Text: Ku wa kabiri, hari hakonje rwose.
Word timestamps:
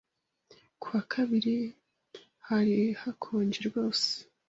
Ku 0.81 0.87
wa 0.93 1.01
kabiri, 1.13 1.57
hari 2.47 2.79
hakonje 3.01 3.59
rwose. 3.69 4.07